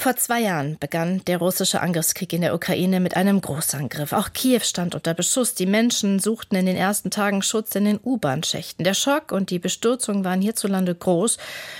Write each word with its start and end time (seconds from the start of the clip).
vor 0.00 0.14
zwei 0.14 0.40
Jahren 0.40 0.78
begann 0.78 1.24
der 1.26 1.38
russische 1.38 1.80
Angriffskrieg 1.80 2.32
in 2.32 2.42
der 2.42 2.54
Ukraine 2.54 3.00
mit 3.00 3.16
einem 3.16 3.40
Großangriff. 3.40 4.12
Auch 4.12 4.32
Kiew 4.32 4.60
stand 4.62 4.94
unter 4.94 5.12
Beschuss. 5.12 5.54
Die 5.54 5.66
Menschen 5.66 6.20
suchten 6.20 6.54
in 6.54 6.66
den 6.66 6.76
ersten 6.76 7.10
Tagen 7.10 7.42
Schutz 7.42 7.74
in 7.74 7.84
den 7.84 7.98
U-Bahn-Schächten. 8.04 8.84
Der 8.84 8.94
Schock 8.94 9.32
und 9.32 9.50
die 9.50 9.58
Bestürzung 9.58 10.22
waren 10.22 10.40
hierzulande 10.40 10.94
groß 10.94 11.38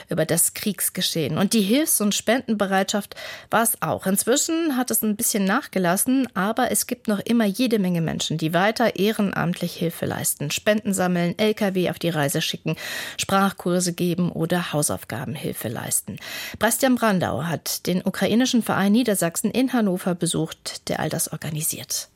über 0.08 0.26
das 0.26 0.54
Kriegsgeschehen. 0.54 1.38
Und 1.38 1.52
die 1.52 1.60
Hilfs- 1.60 2.00
und 2.00 2.12
Spendenbereitschaft 2.12 3.14
war 3.50 3.62
es 3.62 3.80
auch. 3.82 4.04
Inzwischen 4.04 4.76
hat 4.76 4.90
es 4.90 5.02
ein 5.02 5.14
bisschen 5.14 5.44
nachgelassen, 5.44 6.28
aber 6.34 6.72
es 6.72 6.88
gibt 6.88 7.06
noch 7.06 7.20
immer 7.20 7.44
jede 7.44 7.78
Menge 7.78 8.00
Menschen, 8.00 8.36
die 8.36 8.52
weiter 8.52 8.96
ehrenamtlich 8.96 9.74
Hilfe 9.74 10.06
leisten, 10.06 10.50
Spenden 10.50 10.92
sammeln, 10.92 11.38
Lkw 11.38 11.88
auf 11.88 12.00
die 12.00 12.10
Reise 12.10 12.42
schicken, 12.42 12.74
Sprachkurse 13.16 13.92
geben 13.92 14.32
oder 14.32 14.72
Hausaufgabenhilfe 14.72 15.68
leisten. 15.68 16.18
Bastian 16.58 16.96
Brandau 16.96 17.44
hat 17.44 17.86
den 17.86 18.07
ukrainischen 18.08 18.62
Verein 18.62 18.92
Niedersachsen 18.92 19.50
in 19.50 19.72
Hannover 19.72 20.14
besucht, 20.14 20.88
der 20.88 21.00
all 21.00 21.08
das 21.08 21.32
organisiert. 21.32 22.08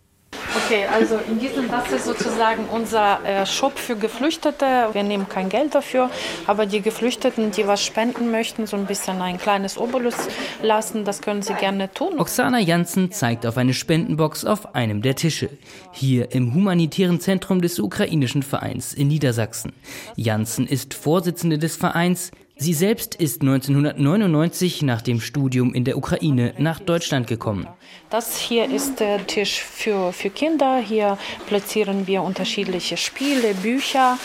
Okay, 0.67 0.87
also 0.91 1.19
in 1.29 1.39
diesem, 1.39 1.69
das 1.71 1.93
ist 1.93 2.07
sozusagen 2.07 2.65
unser 2.73 3.23
äh, 3.25 3.45
Shop 3.47 3.79
für 3.79 3.97
Geflüchtete. 3.97 4.89
Wir 4.93 5.03
nehmen 5.03 5.29
kein 5.29 5.49
Geld 5.51 5.75
dafür, 5.75 6.11
aber 6.47 6.65
die 6.67 6.81
Geflüchteten, 6.81 7.51
die 7.51 7.67
was 7.67 7.85
spenden 7.85 8.31
möchten, 8.31 8.67
so 8.67 8.77
ein 8.77 8.87
bisschen 8.87 9.21
ein 9.21 9.39
kleines 9.39 9.77
Obolus 9.77 10.15
lassen, 10.63 11.05
das 11.05 11.21
können 11.21 11.43
sie 11.43 11.55
gerne 11.55 11.93
tun. 11.93 12.19
Oksana 12.19 12.59
Janssen 12.59 13.13
zeigt 13.13 13.45
auf 13.45 13.59
eine 13.59 13.75
Spendenbox 13.75 14.45
auf 14.47 14.75
einem 14.75 15.03
der 15.03 15.17
Tische. 15.17 15.51
Hier 15.93 16.33
im 16.33 16.55
humanitären 16.55 17.21
Zentrum 17.21 17.61
des 17.61 17.79
ukrainischen 17.79 18.43
Vereins 18.43 18.95
in 18.95 19.09
Niedersachsen. 19.09 19.75
Janssen 20.17 20.67
ist 20.67 20.95
Vorsitzende 20.95 21.59
des 21.59 21.77
Vereins. 21.77 22.31
Sie 22.63 22.75
selbst 22.75 23.17
ist 23.17 23.41
1999 23.41 24.83
nach 24.83 25.03
dem 25.03 25.21
Studium 25.21 25.75
in 25.75 25.85
der 25.85 25.97
Ukraine 25.97 26.55
nach 26.59 26.79
Deutschland 26.79 27.27
gekommen. 27.27 27.67
Das 28.09 28.39
hier 28.39 28.71
ist 28.71 29.01
der 29.01 29.27
Tisch 29.27 29.61
für, 29.61 30.13
für 30.13 30.31
Kinder. 30.31 30.79
Hier 30.79 31.19
platzieren 31.49 32.07
wir 32.07 32.23
unterschiedliche 32.23 32.97
Spiele, 32.97 33.55
Bücher. 33.55 34.17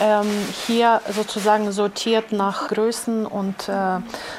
Ähm, 0.00 0.26
hier 0.66 1.02
sozusagen 1.14 1.70
sortiert 1.70 2.32
nach 2.32 2.68
Größen 2.68 3.26
und 3.26 3.68
äh, 3.68 3.98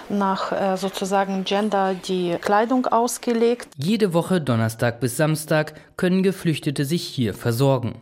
nach 0.09 0.51
äh, 0.51 0.75
sozusagen 0.75 1.43
Gender 1.43 1.93
die 1.93 2.35
Kleidung 2.41 2.87
ausgelegt. 2.87 3.67
Jede 3.77 4.15
Woche 4.15 4.41
Donnerstag 4.41 4.99
bis 4.99 5.15
Samstag 5.15 5.75
können 5.95 6.23
Geflüchtete 6.23 6.85
sich 6.85 7.03
hier 7.03 7.35
versorgen. 7.35 7.93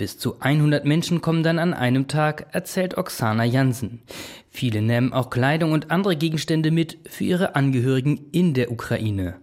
Bis 0.00 0.16
zu 0.16 0.40
100 0.40 0.86
Menschen 0.86 1.20
kommen 1.20 1.42
dann 1.42 1.58
an 1.58 1.74
einem 1.74 2.08
Tag, 2.08 2.46
erzählt 2.52 2.96
Oksana 2.96 3.44
Jansen. 3.44 4.00
Viele 4.48 4.80
nehmen 4.80 5.12
auch 5.12 5.28
Kleidung 5.28 5.72
und 5.72 5.90
andere 5.90 6.16
Gegenstände 6.16 6.70
mit 6.70 6.96
für 7.06 7.24
ihre 7.24 7.54
Angehörigen 7.54 8.18
in 8.32 8.54
der 8.54 8.72
Ukraine. 8.72 9.42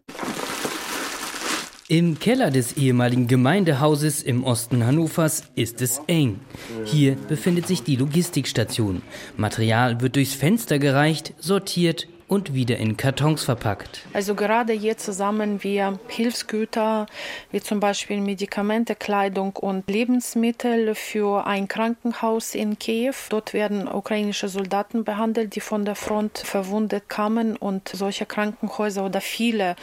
Im 1.88 2.17
Keller 2.17 2.50
des 2.50 2.75
ehemaligen 2.75 3.28
Gemeindehauses 3.28 4.23
im 4.23 4.44
Osten 4.44 4.83
Hannovers 4.83 5.44
ist 5.53 5.83
es 5.83 6.02
eng. 6.08 6.39
Hier 6.85 7.17
befindet 7.28 7.67
sich 7.67 7.83
die 7.83 7.95
Logistikstation. 7.95 9.03
Material 9.38 10.02
wird 10.02 10.16
durchs 10.16 10.33
Fenster 10.33 10.80
gereicht, 10.80 11.35
sortiert 11.38 12.08
und 12.28 12.53
wieder 12.53 12.78
in 12.78 12.97
Kartons 12.97 13.44
verpackt. 13.44 14.02
Also 14.14 14.36
gerade 14.36 14.73
hier 14.73 14.97
zusammen 14.97 15.64
wir 15.64 16.00
Hilfsgüter, 16.08 17.06
wie 17.52 17.61
zum 17.61 17.80
Beispiel 17.80 18.19
Medikamente, 18.19 18.95
Kleidung 18.95 19.56
und 19.56 19.89
Lebensmittel 19.89 20.94
für 20.95 21.47
ein 21.47 21.67
Krankenhaus 21.67 22.53
in 22.53 22.78
Kiew. 22.78 23.14
Dort 23.30 23.53
werden 23.53 23.88
ukrainische 23.88 24.50
Soldaten 24.50 25.06
behandelt, 25.06 25.56
die 25.56 25.61
von 25.61 25.86
der 25.86 25.95
Front 25.95 26.39
verwundet 26.39 27.08
kamen 27.08 27.56
und 27.56 27.89
solche 27.89 28.25
Krankenhäuser 28.25 29.06
oder 29.06 29.22
viele 29.22 29.75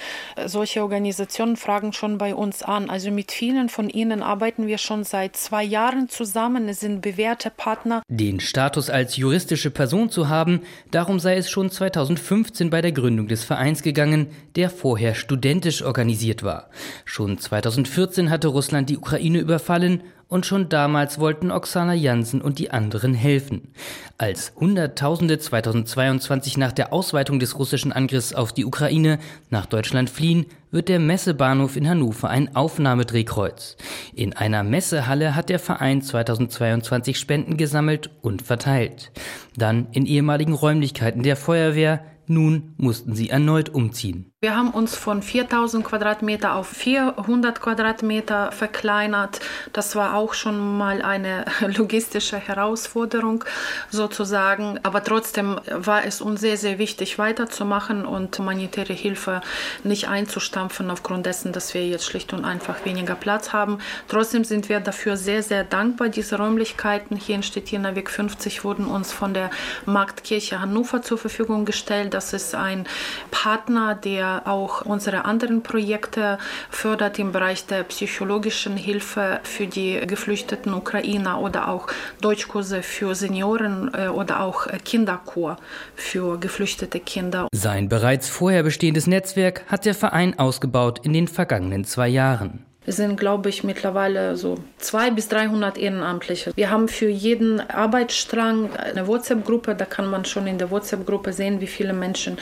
solche 0.45 0.83
Organisationen 0.83 1.56
fragen 1.56 1.92
schon 1.92 2.19
bei 2.19 2.34
uns 2.34 2.62
an. 2.62 2.90
Also 2.90 3.11
mit 3.11 3.33
vielen 3.33 3.69
von 3.69 3.89
ihnen 3.89 4.23
arbeiten 4.23 4.67
wir 4.67 4.79
schon 4.79 5.05
seit 5.05 5.36
zwei 5.36 5.64
Jahren 5.64 6.08
zusammen. 6.08 6.69
Es 6.69 6.80
sind 6.80 7.01
bewährte 7.01 7.51
Partner. 7.51 8.02
Den 8.08 8.40
Status 8.40 8.90
als 8.90 9.17
juristische 9.17 9.70
Person 9.70 10.11
zu 10.11 10.29
haben, 10.29 10.61
darum 10.90 11.20
sei 11.20 11.36
es 11.36 11.48
schon 11.48 11.70
2005 11.70 12.33
2015 12.34 12.70
bei 12.70 12.80
der 12.80 12.90
Gründung 12.90 13.28
des 13.28 13.45
Vereins 13.45 13.83
gegangen, 13.83 14.27
der 14.56 14.68
vorher 14.68 15.14
studentisch 15.14 15.83
organisiert 15.83 16.42
war. 16.42 16.68
Schon 17.05 17.39
2014 17.39 18.28
hatte 18.28 18.48
Russland 18.48 18.90
die 18.90 18.96
Ukraine 18.96 19.39
überfallen 19.39 20.02
und 20.29 20.46
schon 20.46 20.68
damals 20.68 21.18
wollten 21.18 21.51
Oksana 21.51 21.95
Jansen 21.95 22.40
und 22.40 22.58
die 22.58 22.70
anderen 22.70 23.14
helfen. 23.14 23.73
Als 24.18 24.52
Hunderttausende 24.57 25.39
2022 25.39 26.57
nach 26.57 26.73
der 26.73 26.92
Ausweitung 26.92 27.39
des 27.39 27.58
russischen 27.58 27.92
Angriffs 27.92 28.33
auf 28.33 28.52
die 28.52 28.64
Ukraine 28.64 29.18
nach 29.51 29.67
Deutschland 29.67 30.11
fliehen, 30.11 30.46
wird 30.70 30.89
der 30.89 30.98
Messebahnhof 30.98 31.77
in 31.77 31.89
Hannover 31.89 32.29
ein 32.29 32.57
Aufnahmedrehkreuz. 32.57 33.77
In 34.14 34.33
einer 34.33 34.64
Messehalle 34.64 35.36
hat 35.36 35.48
der 35.48 35.61
Verein 35.61 36.02
2022 36.02 37.18
Spenden 37.18 37.57
gesammelt 37.57 38.11
und 38.23 38.42
verteilt. 38.42 39.13
Dann 39.57 39.86
in 39.92 40.05
ehemaligen 40.05 40.52
Räumlichkeiten 40.52 41.23
der 41.23 41.36
Feuerwehr, 41.36 42.05
nun 42.27 42.74
mussten 42.77 43.14
sie 43.14 43.30
erneut 43.30 43.68
umziehen. 43.68 44.33
Wir 44.45 44.57
haben 44.57 44.73
uns 44.73 44.95
von 44.95 45.23
4000 45.23 45.83
Quadratmeter 45.83 46.55
auf 46.55 46.69
400 46.69 47.63
Quadratmeter 47.63 48.53
verkleinert. 48.53 49.41
Das 49.73 49.97
war 49.97 50.15
auch 50.17 50.35
schon 50.35 50.77
mal 50.77 51.01
eine 51.01 51.47
logistische 51.79 52.37
Herausforderung 52.37 53.43
sozusagen. 53.89 54.79
Aber 54.83 55.03
trotzdem 55.03 55.59
war 55.71 56.05
es 56.05 56.21
uns 56.21 56.43
sehr, 56.43 56.59
sehr 56.59 56.79
wichtig 56.79 57.19
weiterzumachen 57.19 58.05
und 58.05 58.39
humanitäre 58.39 58.93
Hilfe 58.93 59.41
nicht 59.83 60.09
einzustampfen 60.09 60.91
aufgrund 60.91 61.25
dessen, 61.25 61.55
dass 61.55 61.73
wir 61.73 61.89
jetzt 61.89 62.05
schlicht 62.05 62.35
und 62.35 62.45
einfach 62.45 62.85
weniger 62.85 63.15
Platz 63.15 63.55
haben. 63.55 63.79
Trotzdem 64.09 64.45
sind 64.45 64.69
wir 64.69 64.81
dafür 64.81 65.17
sehr, 65.17 65.43
sehr 65.43 65.65
dankbar. 65.65 66.11
Diese 66.11 66.37
Räumlichkeiten 66.37 67.17
hier 67.17 67.37
in 67.37 67.43
Stettiner 67.43 67.97
Weg 67.97 68.11
50 68.11 68.63
wurden 68.63 68.85
uns 68.89 69.11
von 69.11 69.33
der 69.33 69.49
Marktkirche 69.87 70.61
Hannover 70.61 71.01
zur 71.01 71.17
Verfügung 71.17 71.65
gestellt. 71.65 72.13
Das 72.13 72.35
ist 72.35 72.55
ein 72.55 72.87
Partner, 73.31 73.95
der 73.95 74.33
auch 74.45 74.83
unsere 74.83 75.24
anderen 75.24 75.62
Projekte 75.62 76.39
fördert 76.70 77.18
im 77.18 77.33
Bereich 77.33 77.67
der 77.67 77.84
psychologischen 77.84 78.77
Hilfe 78.77 79.40
für 79.42 79.67
die 79.67 80.00
geflüchteten 80.06 80.74
Ukrainer 80.74 81.40
oder 81.40 81.68
auch 81.68 81.86
Deutschkurse 82.20 82.83
für 82.83 83.14
Senioren 83.14 83.90
äh, 83.95 84.08
oder 84.08 84.40
auch 84.40 84.67
Kinderkur 84.84 85.56
für 85.95 86.39
geflüchtete 86.39 87.00
Kinder. 87.00 87.48
Sein 87.55 87.89
bereits 87.89 88.28
vorher 88.28 88.62
bestehendes 88.62 89.06
Netzwerk 89.06 89.64
hat 89.68 89.84
der 89.84 89.95
Verein 89.95 90.39
ausgebaut 90.39 91.01
in 91.05 91.12
den 91.12 91.28
vergangenen 91.28 91.84
zwei 91.84 92.08
Jahren. 92.08 92.64
Es 92.86 92.96
sind, 92.96 93.18
glaube 93.18 93.48
ich, 93.48 93.64
mittlerweile 93.64 94.36
so 94.36 94.58
200 94.78 95.17
bis 95.17 95.28
300 95.28 95.78
Ehrenamtliche. 95.78 96.52
Wir 96.55 96.70
haben 96.70 96.89
für 96.89 97.08
jeden 97.08 97.61
Arbeitsstrang 97.61 98.77
eine 98.77 99.06
WhatsApp-Gruppe. 99.06 99.74
Da 99.74 99.86
kann 99.86 100.11
man 100.11 100.24
schon 100.24 100.46
in 100.46 100.58
der 100.58 100.70
WhatsApp-Gruppe 100.70 101.33
sehen, 101.33 101.61
wie 101.61 101.67
viele 101.67 101.95
Menschen 101.95 102.39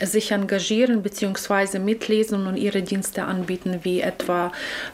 sich 0.00 0.30
engagieren 0.30 1.02
bzw. 1.02 1.78
mitlesen 1.78 2.46
und 2.46 2.56
ihre 2.56 2.82
Dienste 2.82 3.24
anbieten, 3.24 3.80
wie 3.82 4.00
etwa 4.00 4.52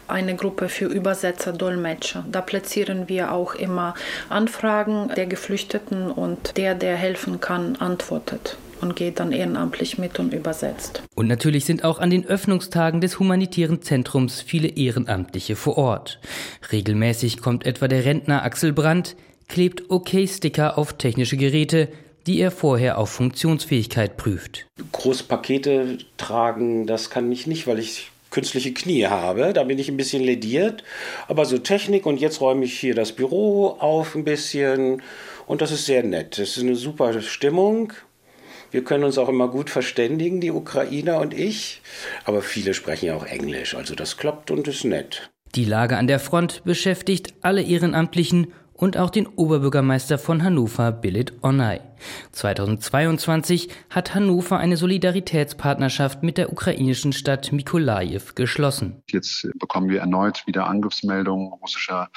eine 0.09 0.35
Gruppe 0.35 0.69
für 0.69 0.87
Übersetzer, 0.87 1.53
Dolmetscher. 1.53 2.25
Da 2.31 2.41
platzieren 2.41 3.09
wir 3.09 3.33
auch 3.33 3.55
immer 3.55 3.95
Anfragen 4.29 5.11
der 5.15 5.27
Geflüchteten 5.27 6.11
und 6.11 6.57
der, 6.57 6.75
der 6.75 6.97
helfen 6.97 7.41
kann, 7.41 7.77
antwortet 7.77 8.57
und 8.81 8.97
geht 8.97 9.21
dann 9.21 9.33
ehrenamtlich 9.33 9.99
mit 9.99 10.19
und 10.19 10.33
übersetzt. 10.35 11.03
Und 11.15 11.29
natürlich 11.29 11.65
sind 11.65 11.85
auch 11.85 11.99
an 11.99 12.11
den 12.11 12.27
Öffnungstagen 12.27 13.01
des 13.01 13.19
humanitären 13.19 13.83
Zentrums 13.83 14.41
viele 14.41 14.69
Ehrenamtliche 14.69 15.57
vor 15.57 15.79
Ort. 15.79 16.21
Regelmäßig 16.73 17.39
kommt 17.39 17.67
etwa 17.67 17.89
der 17.89 18.05
Rentner 18.05 18.43
Axel 18.43 18.73
Brandt, 18.73 19.17
klebt 19.49 19.91
OK-Sticker 19.91 20.79
auf 20.79 20.95
technische 20.95 21.37
Geräte, 21.37 21.89
die 22.27 22.41
er 22.41 22.51
vorher 22.51 22.99
auf 22.99 23.11
Funktionsfähigkeit 23.11 24.17
prüft. 24.17 24.67
Großpakete 24.93 25.99
tragen, 26.17 26.87
das 26.87 27.11
kann 27.11 27.31
ich 27.31 27.47
nicht, 27.47 27.67
weil 27.67 27.79
ich 27.79 28.11
künstliche 28.31 28.75
Knie 28.75 29.07
habe. 29.07 29.53
Da 29.53 29.65
bin 29.65 29.79
ich 29.79 29.89
ein 29.89 29.97
bisschen 29.97 30.23
lediert. 30.23 30.83
Aber 31.29 31.45
so 31.45 31.59
Technik 31.59 32.05
und 32.05 32.21
jetzt 32.21 32.41
räume 32.41 32.65
ich 32.65 32.79
hier 32.79 32.95
das 32.95 33.13
Büro 33.13 33.77
auf 33.79 34.15
ein 34.15 34.25
bisschen 34.25 35.03
und 35.47 35.63
das 35.63 35.71
ist 35.71 35.87
sehr 35.87 36.03
nett. 36.03 36.39
Das 36.39 36.57
ist 36.57 36.63
eine 36.63 36.75
super 36.75 37.21
Stimmung. 37.23 37.93
Wir 38.71 38.85
können 38.85 39.05
uns 39.05 39.19
auch 39.19 39.29
immer 39.29 39.49
gut 39.49 39.71
verständigen, 39.71 40.41
die 40.41 40.51
Ukrainer 40.51 41.21
und 41.21 41.35
ich. 41.35 41.81
Aber 42.25 42.43
viele 42.43 42.75
sprechen 42.75 43.07
ja 43.07 43.15
auch 43.17 43.27
Englisch, 43.27 43.75
also 43.75 43.95
das 43.95 44.17
klappt 44.17 44.51
und 44.51 44.69
ist 44.69 44.85
nett. 44.85 45.31
Die 45.55 45.65
Lage 45.65 45.97
an 45.97 46.07
der 46.07 46.21
Front 46.21 46.65
beschäftigt 46.65 47.35
alle 47.41 47.63
Ehrenamtlichen 47.63 48.53
und 48.75 48.97
auch 48.99 49.11
den 49.11 49.27
Oberbürgermeister 49.27 50.19
von 50.19 50.43
Hannover, 50.43 50.93
Billit 50.93 51.33
Onay. 51.43 51.81
2022 52.33 53.69
hat 53.91 54.15
Hannover 54.15 54.59
eine 54.59 54.77
Solidaritätspartnerschaft 54.77 56.23
mit 56.23 56.39
der 56.39 56.53
ukrainischen 56.53 57.13
Stadt 57.13 57.53
Mikolajew 57.53 58.35
geschlossen. 58.35 59.03
Jetzt 59.11 59.49
bekommen 59.59 59.89
wir 59.89 60.01
erneut 60.01 60.47
wieder 60.47 60.67
Angriffsmeldungen 60.67 61.53
russischer 61.55 62.09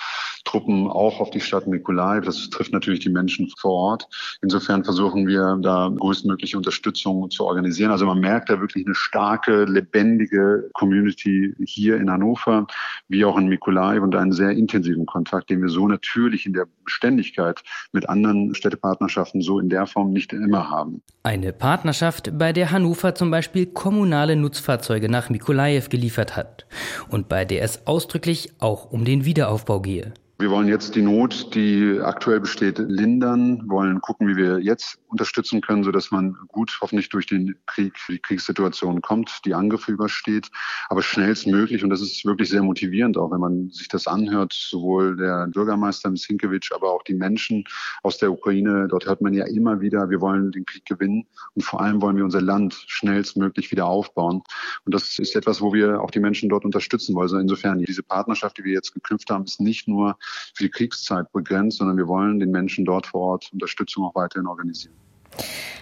Truppen 0.45 0.87
auch 0.87 1.19
auf 1.19 1.29
die 1.29 1.41
Stadt 1.41 1.67
Mikolajew. 1.67 2.21
Das 2.21 2.49
trifft 2.49 2.73
natürlich 2.73 2.99
die 3.01 3.09
Menschen 3.09 3.49
vor 3.57 3.71
Ort. 3.71 4.07
Insofern 4.41 4.83
versuchen 4.83 5.27
wir 5.27 5.57
da 5.61 5.91
größtmögliche 5.95 6.57
Unterstützung 6.57 7.29
zu 7.29 7.45
organisieren. 7.45 7.91
Also 7.91 8.05
man 8.05 8.19
merkt 8.19 8.49
da 8.49 8.59
wirklich 8.59 8.85
eine 8.85 8.95
starke, 8.95 9.65
lebendige 9.65 10.69
Community 10.73 11.53
hier 11.65 11.97
in 11.97 12.09
Hannover, 12.09 12.67
wie 13.07 13.25
auch 13.25 13.37
in 13.37 13.47
Mikolajew 13.47 14.03
und 14.03 14.15
einen 14.15 14.31
sehr 14.31 14.51
intensiven 14.51 15.05
Kontakt, 15.05 15.49
den 15.49 15.61
wir 15.61 15.69
so 15.69 15.87
natürlich 15.87 16.45
in 16.45 16.53
der 16.53 16.67
Beständigkeit 16.83 17.61
mit 17.91 18.09
anderen 18.09 18.55
Städtepartnerschaften 18.55 19.41
so 19.41 19.59
in 19.59 19.68
der 19.69 19.87
Form 19.87 20.11
nicht 20.11 20.33
immer 20.33 20.69
haben. 20.69 21.01
Eine 21.23 21.53
Partnerschaft, 21.53 22.37
bei 22.37 22.53
der 22.53 22.71
Hannover 22.71 23.15
zum 23.15 23.31
Beispiel 23.31 23.65
kommunale 23.65 24.35
Nutzfahrzeuge 24.35 25.09
nach 25.09 25.29
Mikolajew 25.29 25.89
geliefert 25.89 26.35
hat 26.35 26.65
und 27.09 27.29
bei 27.29 27.45
der 27.45 27.63
es 27.63 27.85
ausdrücklich 27.87 28.53
auch 28.59 28.91
um 28.91 29.05
den 29.05 29.25
Wiederaufbau 29.25 29.81
gehe. 29.81 30.13
Wir 30.41 30.51
wollen 30.51 30.69
jetzt 30.69 30.95
die 30.95 31.01
Not, 31.01 31.53
die 31.53 31.99
aktuell 32.01 32.39
besteht, 32.39 32.79
lindern, 32.79 33.69
wollen 33.69 33.99
gucken, 33.99 34.25
wie 34.29 34.37
wir 34.37 34.59
jetzt 34.59 34.97
unterstützen 35.09 35.59
können, 35.59 35.83
sodass 35.83 36.11
man 36.11 36.37
gut 36.47 36.77
hoffentlich 36.79 37.09
durch 37.09 37.25
den 37.25 37.55
Krieg, 37.65 37.93
die 38.07 38.19
Kriegssituation 38.19 39.01
kommt, 39.01 39.41
die 39.43 39.53
Angriffe 39.53 39.91
übersteht, 39.91 40.49
aber 40.87 41.01
schnellstmöglich. 41.01 41.83
Und 41.83 41.89
das 41.89 41.99
ist 41.99 42.23
wirklich 42.23 42.47
sehr 42.47 42.63
motivierend, 42.63 43.17
auch 43.17 43.31
wenn 43.31 43.41
man 43.41 43.69
sich 43.71 43.89
das 43.89 44.07
anhört, 44.07 44.53
sowohl 44.53 45.17
der 45.17 45.47
Bürgermeister 45.47 46.09
Sinkewitsch, 46.15 46.71
aber 46.71 46.93
auch 46.93 47.03
die 47.03 47.15
Menschen 47.15 47.65
aus 48.01 48.17
der 48.17 48.31
Ukraine. 48.31 48.87
Dort 48.87 49.07
hört 49.07 49.19
man 49.19 49.33
ja 49.33 49.45
immer 49.45 49.81
wieder, 49.81 50.09
wir 50.09 50.21
wollen 50.21 50.53
den 50.53 50.65
Krieg 50.65 50.85
gewinnen 50.85 51.27
und 51.55 51.63
vor 51.63 51.81
allem 51.81 52.01
wollen 52.01 52.15
wir 52.15 52.23
unser 52.23 52.41
Land 52.41 52.85
schnellstmöglich 52.87 53.71
wieder 53.71 53.87
aufbauen. 53.87 54.41
Und 54.85 54.93
das 54.93 55.19
ist 55.19 55.35
etwas, 55.35 55.59
wo 55.59 55.73
wir 55.73 56.01
auch 56.01 56.11
die 56.11 56.21
Menschen 56.21 56.47
dort 56.47 56.63
unterstützen 56.63 57.13
wollen. 57.13 57.23
Also 57.23 57.39
insofern, 57.39 57.79
diese 57.79 58.03
Partnerschaft, 58.03 58.57
die 58.57 58.63
wir 58.63 58.71
jetzt 58.71 58.93
geknüpft 58.93 59.29
haben, 59.29 59.43
ist 59.43 59.59
nicht 59.59 59.89
nur 59.89 60.17
für 60.53 60.63
die 60.63 60.69
Kriegszeit 60.69 61.31
begrenzt, 61.31 61.77
sondern 61.77 61.97
wir 61.97 62.07
wollen 62.07 62.39
den 62.39 62.51
Menschen 62.51 62.85
dort 62.85 63.07
vor 63.07 63.21
Ort 63.21 63.49
Unterstützung 63.51 64.05
auch 64.05 64.15
weiterhin 64.15 64.47
organisieren. 64.47 64.95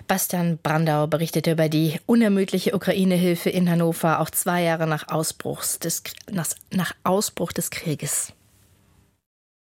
Bastian 0.07 0.57
Brandau 0.61 1.07
berichtete 1.07 1.51
über 1.51 1.69
die 1.69 1.99
unermüdliche 2.05 2.75
Ukraine-Hilfe 2.75 3.49
in 3.49 3.69
Hannover, 3.69 4.19
auch 4.19 4.29
zwei 4.29 4.63
Jahre 4.63 4.87
nach, 4.87 5.07
Ausbruchs 5.09 5.79
des, 5.79 6.03
nach, 6.31 6.93
Ausbruch 7.03 7.51
des 7.51 7.69
Krieges. 7.69 8.33